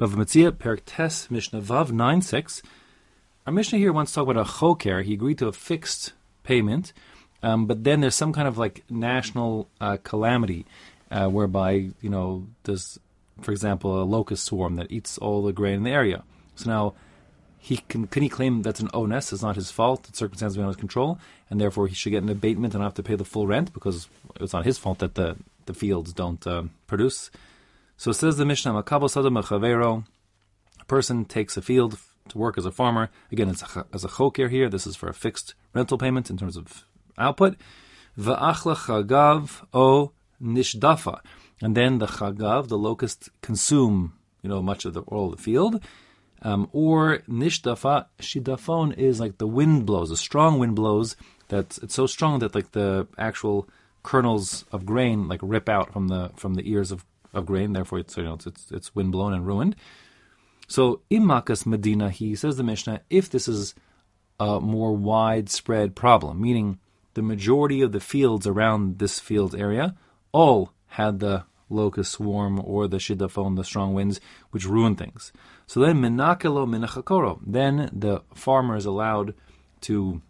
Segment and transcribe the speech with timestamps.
[0.00, 2.62] Bava Metzia, Perek Tes, Mishnah Vav 9 6.
[3.46, 5.02] Our Mishnah here wants to talk about a choker.
[5.02, 6.94] He agreed to a fixed payment,
[7.42, 10.64] um, but then there's some kind of like national uh, calamity
[11.10, 12.98] uh, whereby, you know, there's,
[13.42, 16.22] for example, a locust swarm that eats all the grain in the area.
[16.54, 16.94] So now
[17.58, 19.34] he can can he claim that's an onus?
[19.34, 20.06] It's not his fault.
[20.08, 21.18] It's circumstances beyond his control,
[21.50, 23.74] and therefore he should get an abatement and not have to pay the full rent
[23.74, 24.08] because
[24.40, 25.36] it's not his fault that the
[25.66, 27.30] the fields don't uh, produce.
[28.00, 30.06] So says the Mishnah, Makabo Sadam Chavero,
[30.80, 31.98] a person takes a field
[32.30, 33.10] to work as a farmer.
[33.30, 34.70] Again, it's a, as a choker here.
[34.70, 36.86] This is for a fixed rental payment in terms of
[37.18, 37.58] output.
[38.18, 41.20] Va'achla chagav o nishdafa.
[41.60, 45.84] And then the chagav, the locust, consume, you know, much of the the field.
[46.40, 51.16] Um, or nishdafa, shidafon is like the wind blows, a strong wind blows
[51.48, 53.68] that it's so strong that like the actual
[54.02, 57.72] kernels of grain like rip out from the from the ears of of grain.
[57.72, 59.76] Therefore, it's you know it's it's, it's windblown and ruined.
[60.68, 63.74] So imakas Medina, he says the Mishnah, if this is
[64.38, 66.78] a more widespread problem, meaning
[67.14, 69.96] the majority of the fields around this field area
[70.32, 74.20] all had the locust swarm or the shidafon, the strong winds,
[74.50, 75.32] which ruin things.
[75.66, 79.34] So then minakelo minachakoro, then the farmer is allowed
[79.82, 80.20] to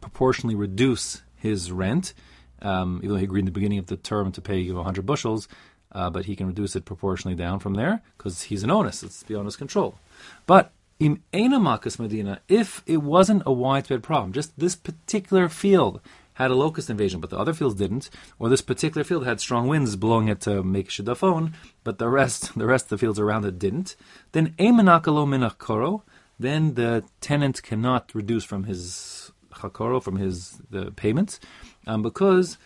[0.00, 2.14] proportionally reduce his rent,
[2.62, 4.78] um, even though he agreed in the beginning of the term to pay you know,
[4.78, 5.48] 100 bushels,
[5.92, 9.02] uh, but he can reduce it proportionally down from there because he's an onus.
[9.02, 9.98] It's beyond his control.
[10.46, 16.00] But in enamakas medina, if it wasn't a widespread problem, just this particular field
[16.34, 19.68] had a locust invasion, but the other fields didn't, or this particular field had strong
[19.68, 21.52] winds blowing it to make shidafon,
[21.84, 23.96] but the rest, the rest of the fields around it didn't,
[24.32, 26.02] then emanakalo minakoro,
[26.38, 31.38] then the tenant cannot reduce from his chakoro, from his the payments,
[31.86, 32.56] um, because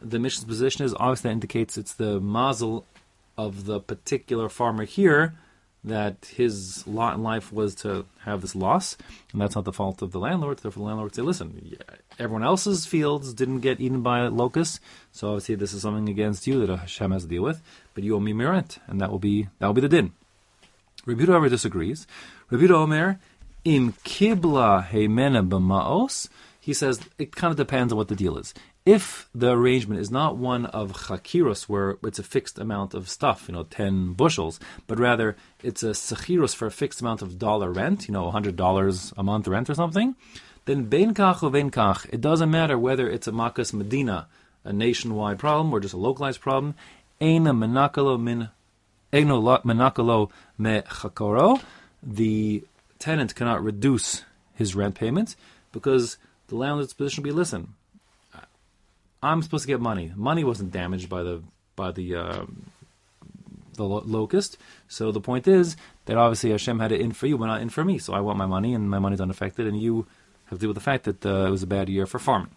[0.00, 2.84] the Mishnah's position is obviously that indicates it's the mazel
[3.36, 5.34] of the particular farmer here
[5.84, 8.96] that his lot in life was to have this loss,
[9.32, 10.58] and that's not the fault of the landlord.
[10.58, 11.76] Therefore, the landlord would say, "Listen,
[12.18, 14.80] everyone else's fields didn't get eaten by locusts,
[15.12, 17.62] so obviously this is something against you that Hashem has to deal with.
[17.94, 20.12] But you owe me my rent, and that will be that will be the din."
[21.04, 22.06] Rabbi however disagrees.
[22.50, 23.20] Rabbi Omer
[23.64, 26.28] im kibla heimena b'maos.
[26.66, 28.52] He says it kind of depends on what the deal is.
[28.84, 33.44] If the arrangement is not one of chakiros, where it's a fixed amount of stuff,
[33.46, 37.70] you know, 10 bushels, but rather it's a sechiros for a fixed amount of dollar
[37.70, 40.16] rent, you know, $100 a month rent or something,
[40.64, 44.26] then bein kach or bein kach, it doesn't matter whether it's a makas medina,
[44.64, 46.74] a nationwide problem, or just a localized problem,
[47.20, 47.74] eina min,
[49.12, 51.62] eino menakalo me chakoro,
[52.02, 52.64] the
[52.98, 54.24] tenant cannot reduce
[54.56, 55.36] his rent payment
[55.70, 57.74] because the landlord's position will be, listen,
[59.22, 60.12] I'm supposed to get money.
[60.14, 61.42] Money wasn't damaged by the
[61.74, 62.44] by the uh,
[63.74, 64.58] the lo- locust.
[64.88, 67.68] So the point is that obviously Hashem had it in for you, but not in
[67.68, 67.98] for me.
[67.98, 70.06] So I want my money, and my money's unaffected, and you
[70.46, 72.50] have to deal with the fact that uh, it was a bad year for farming.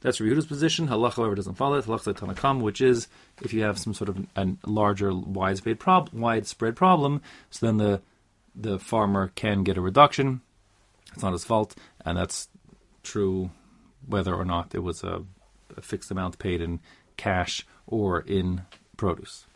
[0.00, 0.88] That's Rehuda's position.
[0.88, 1.86] Halach, however, doesn't follow it.
[1.86, 3.08] Halach Tanna Kamma, which is
[3.42, 8.00] if you have some sort of a larger, widespread, prob- widespread problem, so then the
[8.54, 10.40] the farmer can get a reduction.
[11.12, 12.48] It's not his fault, and that's
[13.06, 13.50] true
[14.06, 15.24] whether or not it was a
[15.76, 16.80] a fixed amount paid in
[17.16, 18.62] cash or in
[18.96, 19.44] produce.